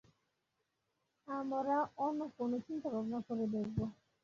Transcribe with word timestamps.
আমরা 1.27 1.77
অন্য 1.99 2.19
কোনো 2.37 2.55
চিন্তাভাবনা 2.65 3.19
করে 3.27 3.45
দেখবো। 3.53 3.83